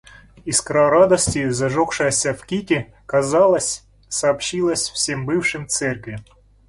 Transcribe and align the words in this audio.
Искра 0.45 0.89
радости, 0.89 1.47
зажегшаяся 1.51 2.33
в 2.33 2.43
Кити, 2.43 2.91
казалось, 3.05 3.83
сообщилась 4.09 4.89
всем 4.89 5.27
бывшим 5.27 5.67
в 5.67 5.69
церкви. 5.69 6.17